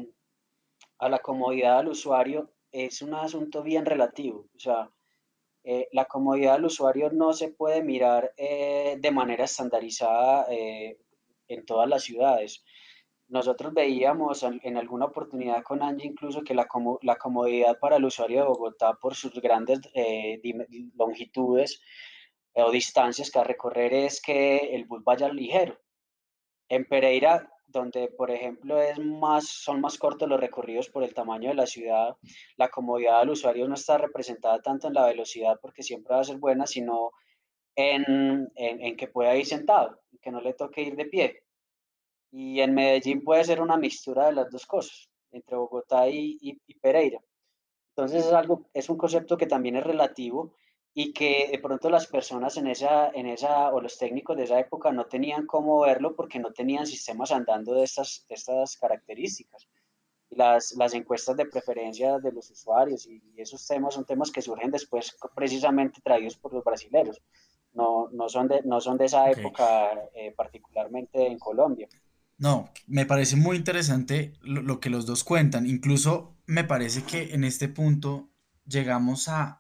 [0.99, 4.47] a la comodidad del usuario, es un asunto bien relativo.
[4.55, 4.89] O sea,
[5.93, 12.65] la comodidad del usuario no se puede mirar de manera estandarizada en todas las ciudades.
[13.31, 16.67] Nosotros veíamos en alguna oportunidad con Angie incluso que la,
[17.03, 20.41] la comodidad para el usuario de Bogotá por sus grandes eh,
[20.97, 21.81] longitudes
[22.55, 25.79] eh, o distancias que a recorrer es que el bus vaya ligero.
[26.69, 31.49] En Pereira, donde por ejemplo es más, son más cortos los recorridos por el tamaño
[31.51, 32.17] de la ciudad,
[32.57, 36.25] la comodidad del usuario no está representada tanto en la velocidad porque siempre va a
[36.25, 37.13] ser buena, sino
[37.77, 41.43] en, en, que pueda ir sentado, que no le toque ir de pie.
[42.33, 47.21] Y en Medellín puede ser una mixtura de las dos cosas, entre Bogotá y, Pereira.
[47.97, 50.55] Entonces es algo, es un concepto que también es relativo
[50.93, 54.59] y que de pronto las personas en esa, en esa, o los técnicos de esa
[54.59, 59.69] época no tenían cómo verlo porque no tenían sistemas andando de estas, estas características.
[60.31, 64.43] Y las, las encuestas de preferencia de los usuarios y, esos temas son temas que
[64.43, 67.21] surgen después precisamente traídos por los brasileños.
[67.73, 71.89] No, no, son, de, no son de esa época eh, particularmente en Colombia.
[72.41, 75.67] No, me parece muy interesante lo, que los dos cuentan.
[75.67, 78.31] Incluso me parece que en este punto
[78.67, 79.60] llegamos a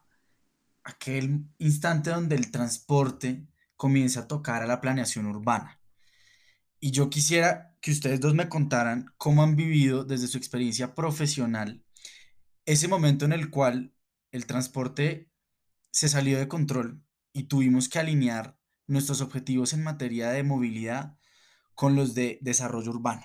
[0.84, 5.80] aquel instante donde el transporte comienza a tocar a la planeación urbana.
[6.80, 11.84] Y yo quisiera que ustedes dos me contaran cómo han vivido desde su experiencia profesional
[12.66, 13.94] ese momento en el cual
[14.30, 15.30] el transporte
[15.90, 21.16] se salió de control y tuvimos que alinear nuestros objetivos en materia de movilidad
[21.74, 23.24] con los de desarrollo urbano.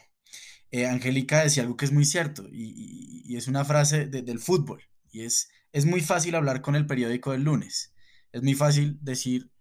[0.72, 5.24] Eh, Angélica decía algo que es muy cierto y, es una frase del fútbol y
[5.24, 7.94] es, es muy fácil hablar con el periódico del lunes.
[8.32, 9.52] Es muy fácil decir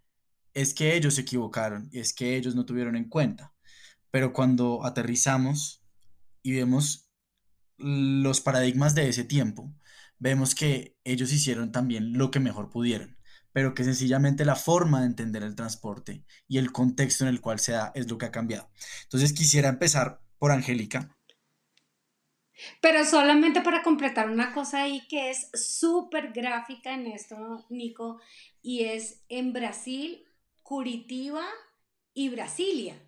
[0.53, 3.53] es que ellos se equivocaron, es que ellos no tuvieron en cuenta.
[4.11, 5.83] Pero cuando aterrizamos
[6.41, 7.11] y vemos
[7.77, 9.75] los paradigmas de ese tiempo,
[10.17, 13.17] vemos que ellos hicieron también lo que mejor pudieron,
[13.51, 17.59] pero que sencillamente la forma de entender el transporte y el contexto en el cual
[17.59, 18.71] se da es lo que ha cambiado.
[19.03, 21.14] Entonces quisiera empezar por Angélica.
[22.81, 28.19] Pero solamente para completar una cosa ahí que es súper gráfica en esto, Nico,
[28.61, 30.25] y es en Brasil,
[30.63, 31.45] Curitiba
[32.13, 32.99] y Brasilia.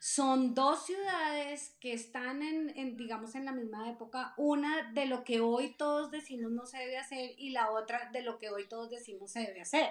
[0.00, 5.40] Son dos ciudades que están en, digamos, en la misma época, una de lo que
[5.40, 8.90] hoy todos decimos no se debe hacer y la otra de lo que hoy todos
[8.90, 9.88] decimos se debe hacer.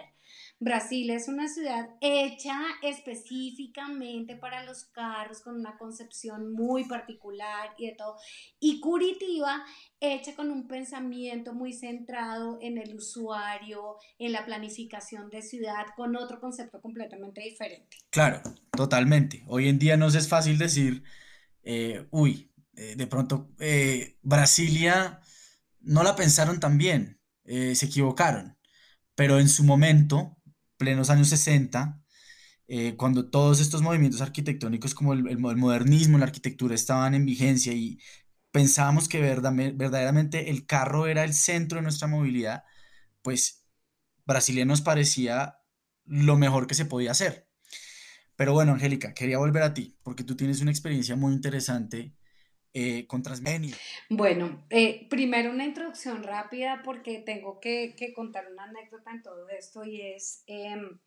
[0.59, 7.87] Brasil es una ciudad hecha específicamente para los carros, con una concepción muy particular y
[7.87, 8.17] de todo.
[8.59, 9.63] Y Curitiba
[9.99, 16.15] hecha con un pensamiento muy centrado en el usuario, en la planificación de ciudad, con
[16.15, 17.97] otro concepto completamente diferente.
[18.09, 18.41] Claro,
[18.71, 19.43] totalmente.
[19.47, 21.03] Hoy en día nos es fácil decir,
[21.63, 25.21] eh, uy, eh, de pronto eh, Brasilia
[25.81, 28.57] no la pensaron tan bien, se equivocaron,
[29.15, 30.37] pero en su momento,
[30.77, 32.01] plenos años 60,
[32.97, 37.99] cuando todos estos movimientos arquitectónicos como el, el, modernismo, la arquitectura estaban en vigencia y
[38.51, 42.63] pensábamos que verdaderamente el carro era el centro de nuestra movilidad,
[43.21, 43.65] pues
[44.25, 45.59] Brasilia nos parecía
[46.05, 47.46] lo mejor que se podía hacer.
[48.37, 52.13] Pero bueno, Angélica, quería volver a ti, porque tú tienes una experiencia muy interesante
[52.73, 53.75] eh, con Transmilenio.
[54.11, 59.83] Bueno, eh, primero una introducción rápida, porque tengo que, contar una anécdota en todo esto,
[59.83, 60.43] y es...
[60.47, 60.99] Em,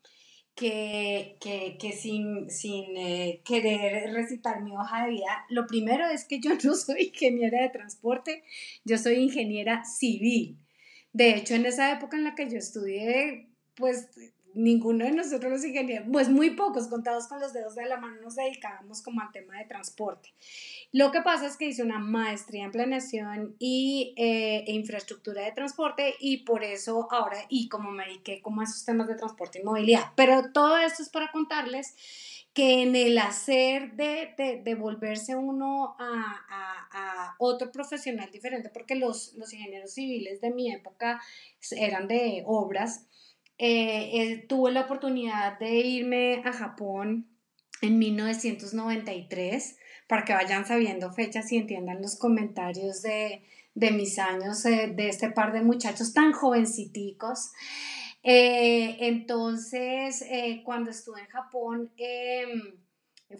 [0.53, 6.25] que, que, que sin, sin eh, querer recitar mi hoja de vida, lo primero es
[6.25, 8.43] que yo no soy ingeniera de transporte,
[8.83, 10.59] yo soy ingeniera civil.
[11.13, 14.09] De hecho, en esa época en la que yo estudié, pues
[14.53, 18.21] ninguno de nosotros los ingenieros, pues muy pocos, contados con los dedos de la mano,
[18.21, 20.33] nos dedicábamos como al tema de transporte.
[20.91, 25.51] Lo que pasa es que hice una maestría en planeación y eh, e infraestructura de
[25.51, 29.59] transporte y por eso ahora, y como me dediqué como a esos temas de transporte
[29.59, 30.11] y movilidad.
[30.15, 31.95] Pero todo esto es para contarles
[32.53, 39.33] que en el hacer de, de, volverse uno a, a, otro profesional diferente, porque los,
[39.35, 41.21] los ingenieros civiles de mi época
[41.71, 43.07] eran de obras,
[43.63, 47.27] eh, eh, tuve la oportunidad de irme a Japón
[47.83, 53.43] en 1993 para que vayan sabiendo fechas y entiendan los comentarios de,
[53.75, 57.51] de mis años eh, de este par de muchachos tan jovenciticos.
[58.23, 60.25] entonces,
[60.63, 62.79] cuando estuve en Japón, em,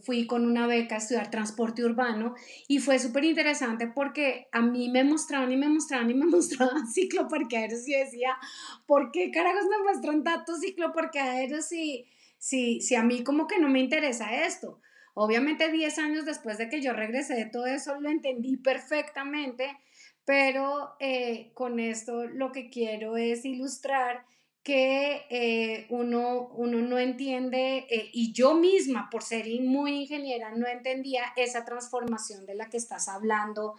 [0.03, 2.35] fui con una beca a estudiar transporte urbano
[2.67, 6.87] y fue súper interesante porque a mí me mostraban y me mostraban y me mostraban
[6.87, 8.37] cicloparqueaderos y decía,
[8.85, 13.69] ¿por qué carajos me muestran datos cicloparqueaderos si, si, si a mí como que no
[13.69, 14.81] me interesa esto?
[15.13, 19.77] Obviamente 10 años después de que yo regresé de todo eso lo entendí perfectamente,
[20.25, 24.25] pero eh, con esto lo que quiero es ilustrar
[24.63, 30.67] que eh, uno, uno no entiende, eh, y yo misma, por ser muy ingeniera, no
[30.67, 33.75] entendía esa transformación de la que estás hablando,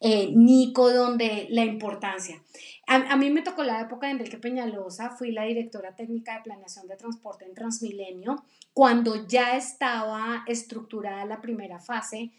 [0.00, 2.42] eh, Nico, donde la importancia.
[2.88, 6.88] A, mí me tocó la época de Enrique Peñalosa, fui la directora técnica de planeación
[6.88, 12.32] de transporte en Transmilenio, cuando ya estaba estructurada la primera fase,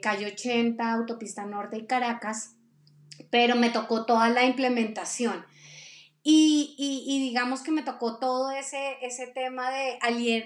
[0.00, 2.54] Calle 80, Autopista Norte y Caracas,
[3.30, 5.44] pero me tocó toda la implementación.
[6.22, 9.98] Y, y, digamos que me tocó todo ese, ese tema de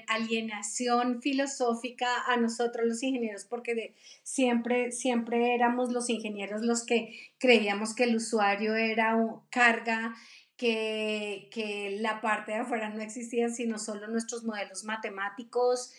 [0.07, 7.19] alienación filosófica a nosotros los ingenieros, porque de, siempre, siempre éramos los ingenieros los que
[7.39, 9.17] creíamos que el usuario era
[9.51, 10.15] carga,
[10.57, 15.93] que, que la parte de afuera no existía, sino solo nuestros modelos matemáticos.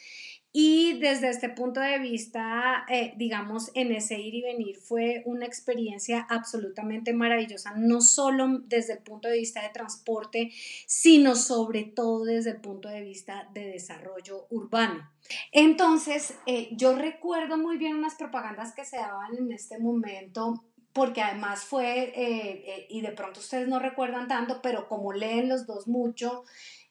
[0.58, 5.46] Y desde este punto de vista, eh, digamos, en ese ir y venir fue una
[5.46, 10.54] experiencia absolutamente maravillosa, no solo desde el punto de vista de transporte,
[10.88, 15.12] sino sobre todo desde el punto de vista de desarrollo urbano.
[15.52, 20.64] Entonces, eh, yo recuerdo muy bien unas propagandas que se daban en este momento
[20.94, 25.68] porque además fue, eh, y de pronto ustedes no recuerdan tanto, pero como leen los
[25.68, 26.46] dos mucho,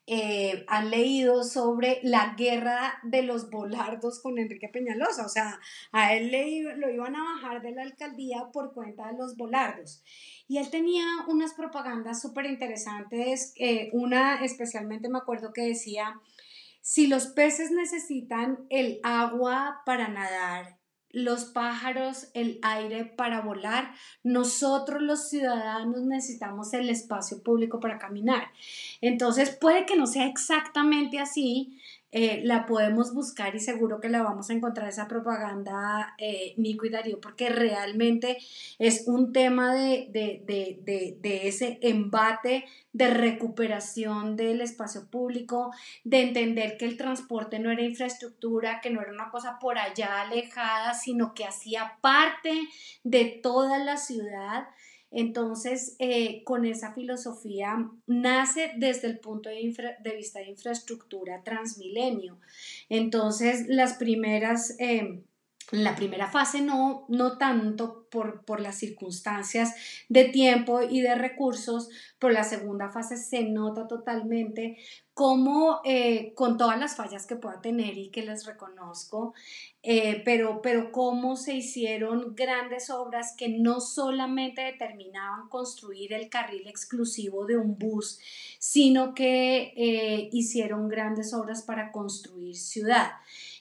[0.07, 5.25] eh, han leído sobre la guerra de los volardos con Enrique Peñalosa.
[5.25, 5.59] O sea,
[5.93, 10.03] a él le, lo iban a bajar de la alcaldía por cuenta de los volardos.
[10.47, 13.55] Y él tenía unas propagandas súper interesantes.
[13.57, 16.21] Eh, una especialmente me acuerdo que decía,
[16.83, 20.84] si los peces necesitan el agua para nadar
[21.15, 28.49] los pájaros el aire para volar, nosotros los ciudadanos necesitamos el espacio público para caminar.
[29.01, 31.79] Entonces puede que no sea exactamente así,
[32.17, 36.87] eh, la podemos buscar y seguro que la vamos a encontrar esa propaganda, eh, Nico
[36.87, 38.39] y Darío, porque realmente
[38.79, 45.73] es un tema de, de, ese embate de recuperación del espacio público,
[46.05, 50.21] de entender que el transporte no era infraestructura, que no era una cosa por allá
[50.21, 52.69] alejada, sino que hacía parte
[53.03, 54.69] de toda la ciudad.
[55.15, 59.57] Entonces, eh, con esa filosofía nace desde el punto de,
[60.17, 62.39] vista de infraestructura transmilenio.
[62.89, 64.79] Entonces, las primeras...
[64.81, 65.23] Eh,
[65.71, 69.75] la primera fase no, no tanto por, por, las circunstancias
[70.09, 74.77] de tiempo y de recursos, pero la segunda fase se nota totalmente
[75.15, 79.33] como eh, con todas las fallas que pueda tener y que les reconozco,
[79.85, 86.67] eh, pero, pero cómo se hicieron grandes obras que no solamente determinaban construir el carril
[86.67, 88.19] exclusivo de un bus,
[88.59, 93.13] sino que eh, hicieron grandes obras para construir ciudad.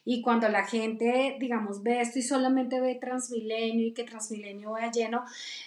[0.06, 4.92] Y cuando la gente, digamos, ve esto y solamente ve Transmilenio y que Transmilenio vaya
[4.92, 5.24] lleno,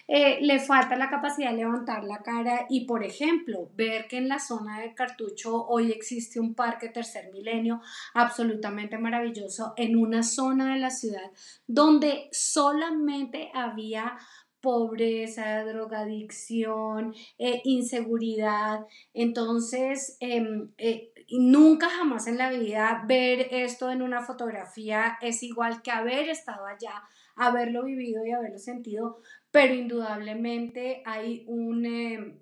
[0.09, 4.29] eh, le falta la capacidad de levantar la cara y, por ejemplo, ver que en
[4.29, 7.81] la zona de Cartucho hoy existe un parque tercer milenio
[8.14, 11.31] absolutamente maravilloso en una zona de la ciudad
[11.66, 14.16] donde solamente había
[14.61, 18.81] pobreza, drogadicción, eh, inseguridad.
[19.14, 25.82] Entonces, em, eh, nunca jamás en la vida ver esto en una fotografía es igual
[25.82, 27.02] que haber estado allá,
[27.34, 32.38] haberlo vivido y haberlo sentido, pero indudablemente hay un, em,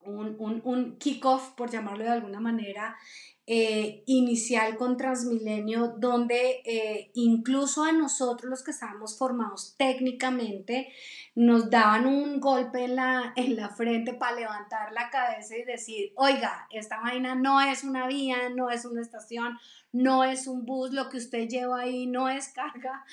[0.00, 2.96] un, un, un kickoff, por llamarlo de alguna manera,
[3.48, 10.88] eh, inicial con Transmilenio, donde eh, incluso a nosotros los que estábamos formados técnicamente,
[11.36, 16.12] nos daban un golpe en la, en la frente para levantar la cabeza y decir,
[16.16, 19.58] oiga, esta vaina no es una vía, no es una estación,
[19.92, 23.04] no es un bus, lo que usted lleva ahí no es carga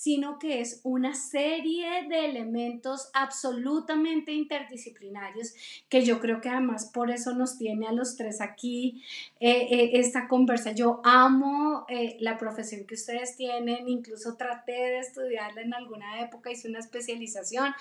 [0.00, 5.52] sino que es una serie de elementos absolutamente interdisciplinarios
[5.90, 9.02] que yo creo que además por eso nos tiene a los tres aquí
[9.40, 10.72] eh, eh, esta conversa.
[10.72, 16.50] Yo amo eh, la profesión que ustedes tienen, incluso traté de estudiarla en alguna época,
[16.50, 17.74] hice una especialización,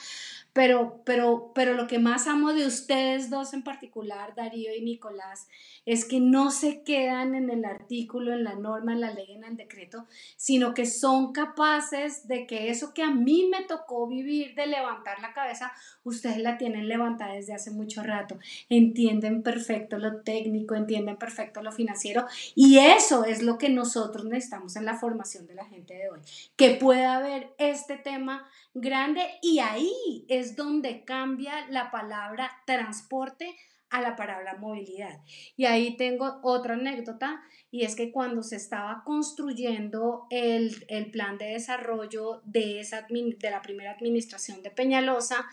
[0.54, 5.48] pero, pero, pero lo que más amo de ustedes dos en particular, Darío y Nicolás,
[5.86, 9.44] es que no se quedan en el artículo, en la norma, en la ley, en
[9.44, 14.56] el decreto, sino que son capaces de que eso que a mí me tocó vivir,
[14.56, 15.72] de levantar la cabeza,
[16.04, 18.38] ustedes la tienen levantada desde hace mucho rato.
[18.70, 24.76] Entienden perfecto lo técnico, entienden perfecto lo financiero y eso es lo que nosotros necesitamos
[24.76, 26.20] en la formación de la gente de hoy,
[26.56, 33.56] que pueda haber este tema grande y ahí es donde cambia la palabra transporte
[33.90, 35.20] a la palabra movilidad.
[35.56, 41.46] Y ahí tengo otra anécdota y es que cuando se estaba construyendo el, plan de
[41.46, 45.48] desarrollo de, esa, de la primera administración de Peñalosa,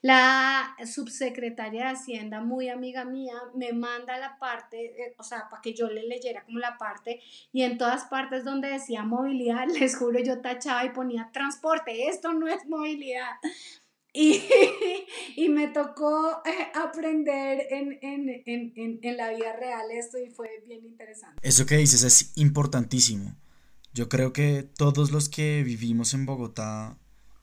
[0.00, 5.60] la subsecretaria de Hacienda, muy amiga mía, me manda la parte, eh, o sea, para
[5.60, 7.20] que yo le leyera como la parte,
[7.52, 12.32] y en todas partes donde decía movilidad, les juro, yo tachaba y ponía transporte, esto
[12.32, 13.34] no es movilidad.
[14.20, 14.42] Y,
[15.36, 20.60] y me tocó eh, aprender en, en, en, en la vida real esto y fue
[20.66, 21.38] bien interesante.
[21.40, 23.36] Eso que dices es importantísimo.
[23.94, 26.98] Yo creo que todos los que vivimos en Bogotá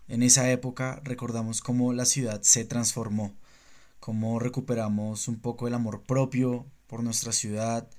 [0.10, 3.34] en esa época recordamos cómo la ciudad se transformó,
[4.02, 7.90] cómo recuperamos un poco el amor propio por nuestra ciudad,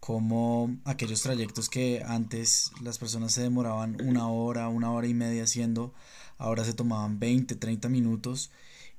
[0.00, 5.44] cómo aquellos trayectos que antes las personas se demoraban una hora, una hora y media
[5.44, 5.94] haciendo,
[6.38, 8.50] ahora se tomaban 20, 30 minutos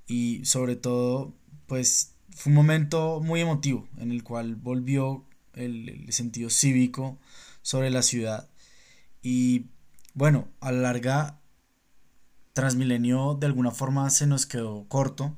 [0.08, 1.34] y sobre todo
[1.68, 7.18] pues fue un momento muy emotivo en el cual volvió el, sentido cívico
[7.62, 8.50] sobre la ciudad
[9.22, 9.66] y
[10.14, 11.40] bueno, a la larga
[12.54, 15.38] Transmilenio de alguna forma se nos quedó corto,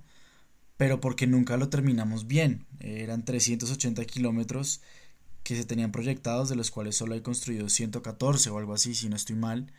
[0.78, 2.66] pero porque nunca lo terminamos bien.
[2.80, 4.82] Eran 380 kilómetros
[5.44, 9.08] que se tenían proyectados, de los cuales solo hay construidos 114 o algo así, si
[9.10, 9.72] no estoy mal.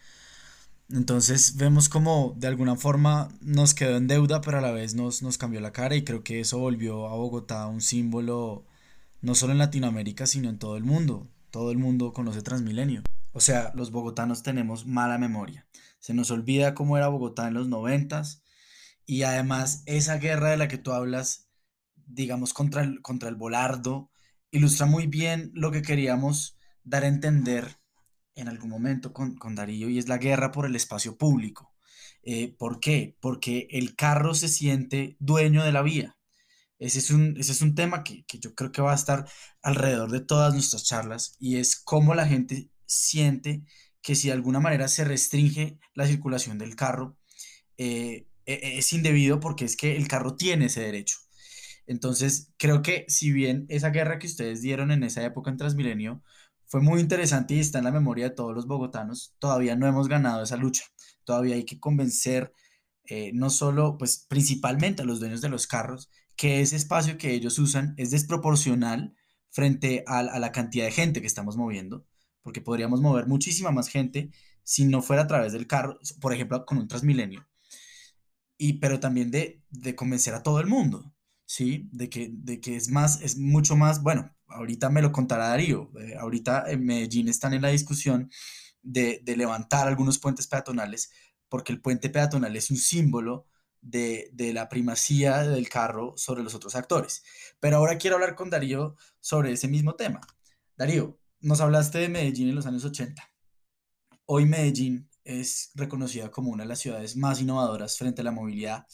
[0.92, 5.22] Entonces vemos como de alguna forma nos quedó en deuda, pero a la vez nos,
[5.22, 8.66] nos cambió la cara y creo que eso volvió a Bogotá un símbolo
[9.22, 11.30] no solo en Latinoamérica, sino en todo el mundo.
[11.50, 13.02] Todo el mundo conoce Transmilenio.
[13.32, 15.66] O sea, los bogotanos tenemos mala memoria.
[15.98, 18.42] Se nos olvida cómo era Bogotá en los noventas
[19.06, 21.48] y además esa guerra de la que tú hablas,
[22.06, 24.10] digamos, contra el, contra el volardo,
[24.50, 27.78] ilustra muy bien lo que queríamos dar a entender
[28.34, 31.72] en algún momento con, Darío y es la guerra por el espacio público.
[32.22, 33.16] Eh, ¿Por qué?
[33.20, 36.16] Porque el carro se siente dueño de la vía.
[36.78, 39.28] Ese es un, ese es un tema que, que, yo creo que va a estar
[39.62, 43.62] alrededor de todas nuestras charlas y es cómo la gente siente
[44.02, 47.16] que si de alguna manera se restringe la circulación del carro,
[47.78, 51.18] eh, e, es indebido porque es que el carro tiene ese derecho.
[51.86, 56.22] Entonces, creo que si bien esa guerra que ustedes dieron en esa época en Transmilenio
[56.72, 60.08] fue muy interesante y está en la memoria de todos los bogotanos, todavía no hemos
[60.08, 60.84] ganado esa lucha.
[61.22, 62.50] Todavía hay que convencer
[63.04, 67.32] eh, no solo, pues principalmente a los dueños de los carros, que ese espacio que
[67.34, 69.14] ellos usan es desproporcional
[69.50, 72.06] frente a, la cantidad de gente que estamos moviendo,
[72.40, 74.30] porque podríamos mover muchísima más gente
[74.64, 77.46] si no fuera a través del carro, por ejemplo, con un Transmilenio
[78.56, 81.12] y pero también de, de, convencer a todo el mundo,
[81.44, 81.90] ¿sí?
[81.92, 85.90] De que, de que es más, es mucho más, bueno, ahorita me lo contará Darío,
[85.98, 88.30] eh, ahorita en Medellín están en la discusión
[88.82, 91.10] de, de, levantar algunos puentes peatonales,
[91.48, 93.46] porque el puente peatonal es un símbolo
[93.80, 97.22] de, de, la primacía del carro sobre los otros actores.
[97.60, 100.20] Pero ahora quiero hablar con Darío sobre ese mismo tema.
[100.76, 103.22] Darío, nos hablaste de Medellín en los años 80.
[104.26, 108.86] Hoy Medellín es reconocida como una de las ciudades más innovadoras frente a la movilidad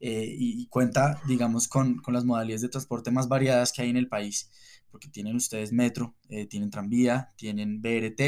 [0.00, 3.96] eh, y, cuenta, digamos, con, con, las modalidades de transporte más variadas que hay en
[3.96, 4.50] el país,
[4.90, 8.20] porque tienen ustedes metro, eh, tienen tranvía, tienen BRT,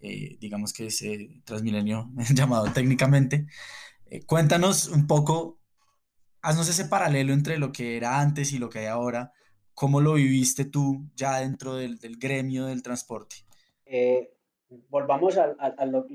[0.00, 1.04] eh, digamos que es
[1.44, 3.46] Transmilenio llamado técnicamente.
[4.26, 5.60] cuéntanos un poco,
[6.40, 9.32] haznos ese paralelo entre lo que era antes y lo que hay ahora,
[9.74, 13.36] ¿cómo lo viviste tú ya dentro del, del gremio del transporte?
[14.88, 16.06] Volvamos a, lo,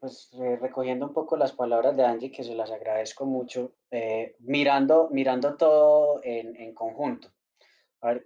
[0.00, 0.30] pues,
[0.60, 5.56] recogiendo un poco las palabras de Angie, que se las agradezco mucho, eh, mirando, mirando
[5.56, 7.28] todo en, en conjunto.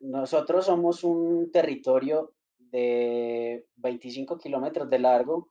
[0.00, 5.50] nosotros somos un territorio de 25 kilómetros de largo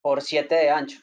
[0.00, 1.00] por 7 de ancho.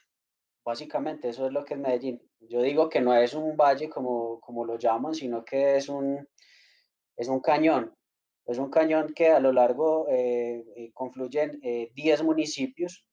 [0.66, 2.22] Básicamente, eso es lo que es Medellín.
[2.40, 6.28] Yo digo que no es un valle como, como lo llaman, sino que es un,
[7.18, 7.94] es un cañón
[8.46, 13.06] es un cañón que a lo largo eh, eh confluyen 10 eh, municipios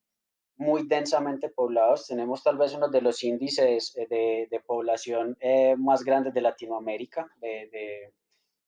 [0.57, 2.07] muy densamente poblados.
[2.07, 5.37] Tenemos tal vez uno de los índices de, población
[5.79, 7.27] más grandes de Latinoamérica.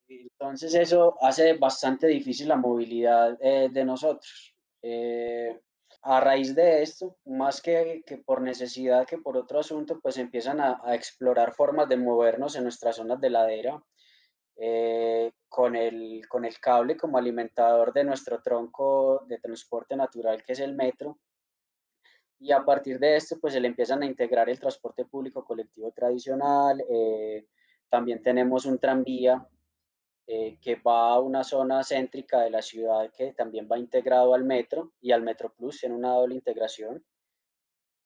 [0.09, 4.55] entonces eso hace bastante difícil la movilidad de nosotros.
[6.03, 10.95] a raíz de esto, más que, por necesidad que por otro asunto, pues empiezan a
[10.95, 13.83] explorar formas de movernos en nuestras zonas de ladera
[14.57, 20.53] eh, con, el, con el cable como alimentador de nuestro tronco de transporte natural que
[20.53, 21.19] es el metro.
[22.39, 25.93] Y a partir de esto, pues se le empiezan a integrar el transporte público colectivo
[25.93, 26.83] tradicional.
[26.91, 27.47] Eh,
[27.89, 29.47] también tenemos un tranvía
[30.27, 34.45] eh, que va a una zona céntrica de la ciudad que también va integrado al
[34.45, 37.05] metro y al Metro Plus en una doble integración.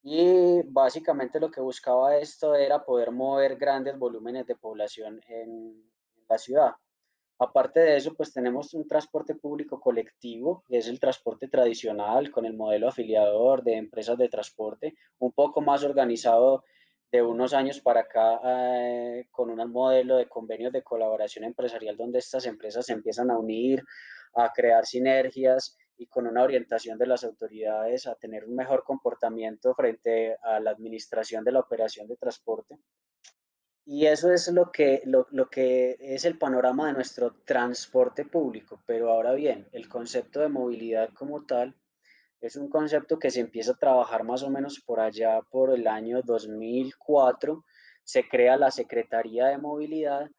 [0.02, 5.82] Y básicamente lo que buscaba esto era poder mover grandes volúmenes de población en,
[6.28, 6.72] la ciudad.
[7.38, 12.46] Aparte de eso, pues tenemos un transporte público colectivo, que es el transporte tradicional con
[12.46, 16.64] el modelo afiliador de empresas de transporte, un poco más organizado
[17.12, 22.18] de unos años para acá eh, con un modelo de convenios de colaboración empresarial donde
[22.18, 23.82] estas empresas se empiezan a unir,
[24.34, 29.74] a crear sinergias y con una orientación de las autoridades a tener un mejor comportamiento
[29.74, 32.78] frente a la administración de la operación de transporte.
[33.88, 38.82] Y eso es lo que, lo, lo, que es el panorama de nuestro transporte público.
[38.84, 41.76] Pero ahora bien, el concepto de movilidad como tal
[42.40, 45.86] es un concepto que se empieza a trabajar más o menos por allá por el
[45.86, 47.64] año 2004.
[48.02, 50.30] Se crea la Secretaría de Movilidad,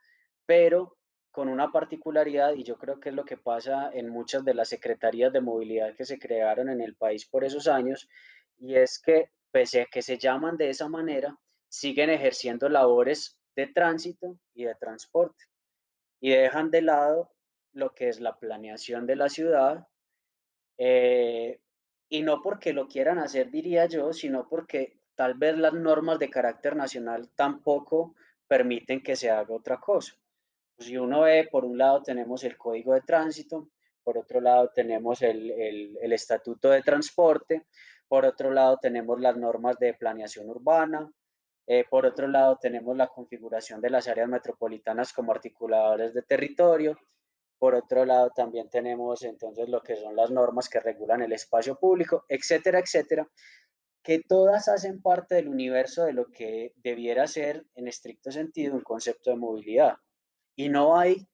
[0.46, 0.98] pero
[1.32, 4.70] con una particularidad, y yo creo que es lo que pasa en muchas de las
[4.70, 8.10] secretarías de movilidad que se crearon en el país por esos años,
[8.58, 11.38] y es que pese a que se llaman de esa manera,
[11.70, 15.46] siguen ejerciendo labores de tránsito y de transporte
[16.20, 17.32] y dejan de lado
[17.74, 19.88] lo que es la planeación de la ciudad
[20.78, 21.60] eh,
[22.10, 26.30] y no porque lo quieran hacer, diría yo, sino porque tal vez las normas de
[26.30, 28.16] carácter nacional tampoco
[28.48, 30.14] permiten que se haga otra cosa.
[30.78, 33.70] Si uno ve, por un lado tenemos el código de tránsito,
[34.04, 37.66] por otro lado tenemos el, el estatuto de transporte,
[38.08, 41.12] por otro lado tenemos las normas de planeación urbana,
[41.68, 46.98] eh, por otro lado, tenemos la configuración de las áreas metropolitanas como articuladores de territorio.
[47.60, 51.78] Por otro lado, también tenemos entonces lo que son las normas que regulan el espacio
[51.78, 53.28] público, etcétera, etcétera,
[54.02, 58.82] que todas hacen parte del universo de lo que debiera ser, en estricto sentido, un
[58.82, 59.98] concepto de movilidad.
[60.56, 61.28] Y no hay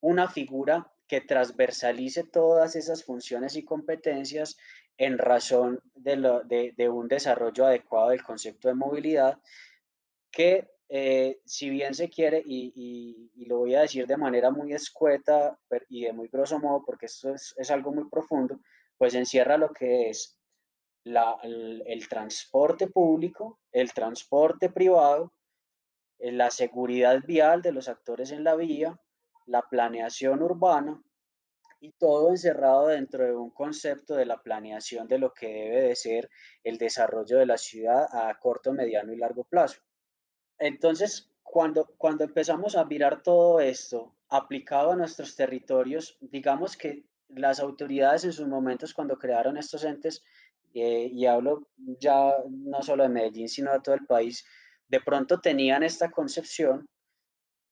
[0.00, 4.56] una figura que transversalice todas esas funciones y competencias
[4.98, 9.38] en razón de, de, un desarrollo adecuado del concepto de movilidad
[10.30, 15.58] que eh, si bien se quiere, y, lo voy a decir de manera muy escueta
[15.88, 18.60] y de muy grosso modo, porque esto es, algo muy profundo,
[18.96, 20.38] pues encierra lo que es
[21.04, 25.32] el, transporte público, el transporte privado,
[26.18, 28.98] eh, la seguridad vial de los actores en la vía,
[29.46, 31.00] la planeación urbana
[31.86, 35.96] y todo encerrado dentro de un concepto de la planeación de lo que debe de
[35.96, 36.28] ser
[36.64, 39.80] el desarrollo de la ciudad a corto, mediano y largo plazo.
[40.58, 47.60] Entonces, cuando, cuando empezamos a mirar todo esto aplicado a nuestros territorios, digamos que las
[47.60, 50.24] autoridades en sus momentos cuando crearon estos entes,
[50.74, 54.44] eh, y hablo ya no solo de Medellín, sino de todo el país,
[54.88, 56.88] de pronto tenían esta concepción,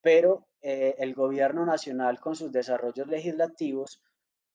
[0.01, 4.01] pero eh, el gobierno nacional con sus desarrollos legislativos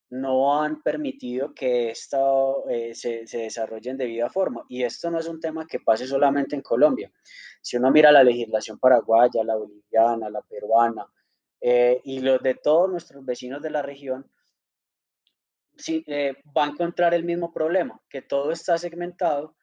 [0.08, 4.64] no han permitido que esto eh, se, se, desarrolle en debida forma.
[4.68, 7.12] Y esto no es un tema que pase solamente en Colombia.
[7.62, 11.06] Si uno mira la legislación paraguaya, la boliviana, la peruana
[11.60, 14.28] eh, y los de todos nuestros vecinos de la región,
[15.76, 16.04] sí,
[16.56, 19.54] va a encontrar el mismo problema, que todo está segmentado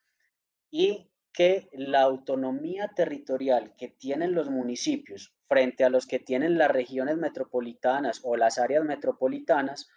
[0.71, 6.71] y que la autonomía territorial que tienen los municipios frente a los que tienen las
[6.71, 9.89] regiones metropolitanas o las áreas metropolitanas,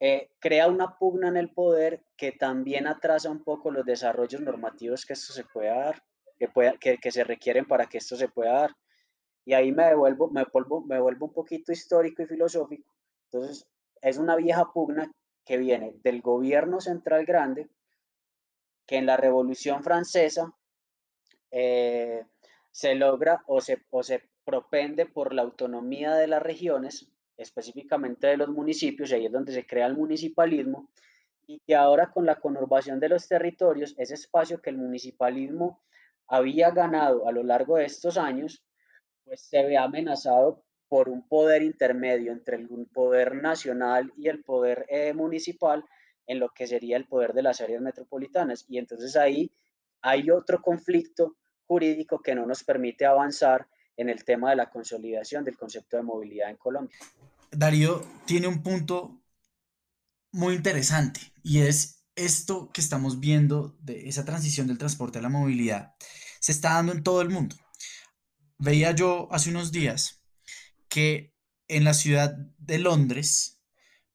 [0.00, 5.04] eh, crea una pugna en el poder que también atrasa un poco los desarrollos normativos
[5.04, 6.02] que esto se pueda dar,
[6.38, 8.76] que, pueda, que, que se requieren para que esto se pueda dar.
[9.44, 12.92] Y ahí me devuelvo, me, vuelvo, me vuelvo un poquito histórico y filosófico.
[13.24, 13.66] Entonces,
[14.02, 15.10] es una vieja pugna
[15.44, 17.68] que viene del gobierno central grande,
[18.86, 20.52] que en la Revolución Francesa
[21.50, 22.24] eh,
[22.70, 28.38] se logra o se, o se propende por la autonomía de las regiones específicamente de
[28.38, 30.88] los municipios, y ahí es donde se crea el municipalismo,
[31.46, 35.82] y que ahora con la conurbación de los territorios, ese espacio que el municipalismo
[36.26, 38.64] había ganado a lo largo de estos años,
[39.22, 44.86] pues se ve amenazado por un poder intermedio entre el poder nacional y el poder
[44.88, 45.84] eh, municipal
[46.26, 48.64] en lo que sería el poder de las áreas metropolitanas.
[48.66, 49.52] Y entonces ahí
[50.00, 51.36] hay otro conflicto
[51.66, 53.68] jurídico que no nos permite avanzar
[53.98, 56.96] en el tema de la consolidación del concepto de movilidad en Colombia.
[57.50, 59.20] Darío tiene un punto
[60.32, 65.28] muy interesante y es esto que estamos viendo de esa transición del transporte a la
[65.28, 65.94] movilidad
[66.40, 67.56] se está dando en todo el mundo.
[68.58, 70.22] Veía yo hace unos días
[70.88, 71.34] que
[71.68, 73.60] en la ciudad de Londres,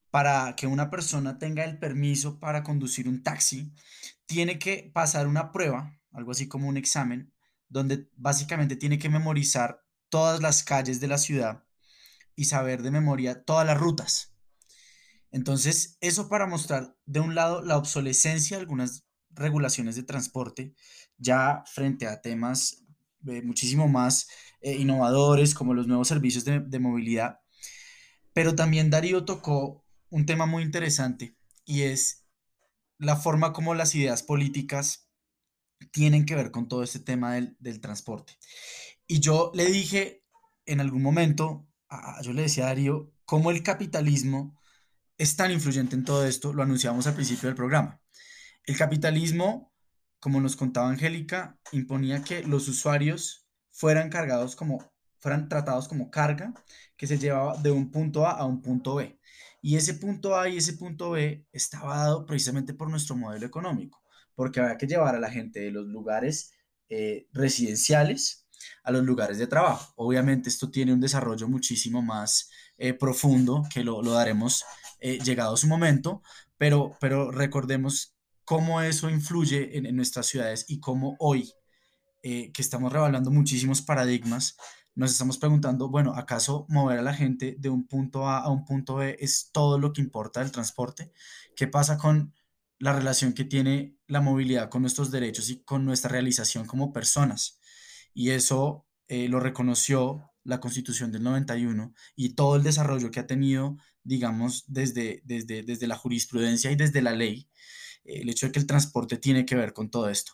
[0.09, 3.73] para que una persona tenga el permiso para conducir un taxi,
[4.25, 7.32] tiene que pasar una prueba, algo así como un examen,
[7.73, 11.63] donde básicamente tiene que memorizar todas las calles de la ciudad
[12.35, 14.35] y saber de memoria todas las rutas.
[15.31, 20.75] Entonces, eso para mostrar, de un lado, la obsolescencia de algunas regulaciones de transporte,
[21.17, 22.83] ya frente a temas
[23.25, 24.27] eh, muchísimo más
[24.61, 27.39] eh, innovadores como los nuevos servicios de, de movilidad.
[28.33, 32.23] Pero también Darío tocó un tema muy interesante y es
[32.99, 35.09] la forma como las ideas políticas
[35.91, 38.33] tienen que ver con todo este tema del, del transporte.
[39.07, 40.23] Y yo le dije
[40.65, 41.67] en algún momento
[42.21, 44.57] yo le decía a Darío, cómo el capitalismo
[45.17, 48.01] es tan influyente en todo esto, lo anunciamos al principio del programa.
[48.65, 49.73] El capitalismo,
[50.19, 56.53] como nos contaba Angélica, imponía que los usuarios fueran cargados como, fueran tratados como carga
[56.97, 59.19] que se llevaba de un punto A a un punto B.
[59.61, 64.02] Y ese punto A y ese punto B estaba dado precisamente por nuestro modelo económico,
[64.35, 66.51] porque había que llevar a la gente de los lugares
[66.89, 68.43] eh, residenciales
[68.83, 69.93] a los lugares de trabajo.
[69.95, 74.63] Obviamente esto tiene un desarrollo muchísimo más eh, profundo que lo, daremos
[74.99, 76.21] eh, llegado su momento,
[76.57, 78.15] pero, pero recordemos
[78.45, 81.53] cómo eso influye en, nuestras ciudades y cómo hoy,
[82.21, 84.57] eh, que estamos revaluando muchísimos paradigmas,
[84.95, 88.63] nos estamos preguntando, bueno, ¿acaso mover a la gente de un punto A a un
[88.63, 91.11] punto B es todo lo que importa del transporte?
[91.55, 92.33] ¿Qué pasa con
[92.83, 97.59] la relación que tiene la movilidad con nuestros derechos y con nuestra realización como personas?
[98.13, 103.27] y eso eh, lo reconoció la Constitución del 91 y todo el desarrollo que ha
[103.27, 107.49] tenido, digamos, desde, desde, desde la jurisprudencia y desde la ley,
[108.03, 110.33] eh, el hecho de que el transporte tiene que ver con todo esto.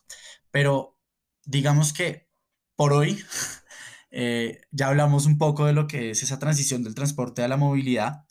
[0.52, 0.98] Pero
[1.46, 2.30] digamos que
[2.76, 3.24] por hoy
[4.12, 7.58] eh, ya hablamos un poco de lo que es esa transición del transporte a la
[7.58, 8.26] movilidad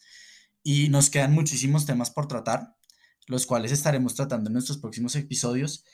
[0.62, 2.77] y nos quedan muchísimos temas por tratar,
[3.29, 5.85] los cuales estaremos tratando en nuestros próximos episodios.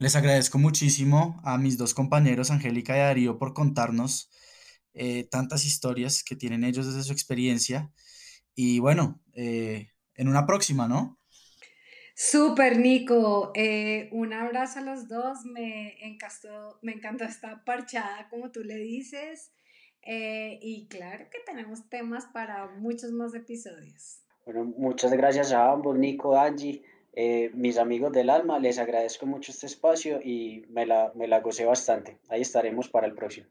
[0.00, 4.30] Les agradezco muchísimo a mis dos compañeros, Angélica y Darío, por contarnos
[4.94, 7.92] eh, tantas historias que tienen ellos desde su experiencia.
[8.54, 11.20] Y bueno, eh, en una próxima, ¿no?
[12.16, 13.52] Súper, Nico.
[13.54, 15.44] Eh, un abrazo a los dos.
[15.44, 19.52] Me encantó, me encantó esta parchada, como tú le dices.
[20.02, 24.22] Y claro que tenemos temas para muchos más episodios.
[24.44, 26.82] Bueno, muchas gracias a ambos, Nico, Angie.
[27.12, 31.40] Eh, mis amigos del alma, les agradezco mucho este espacio y me la, me la
[31.40, 32.18] gocé bastante.
[32.28, 33.46] Ahí estaremos para el próximo.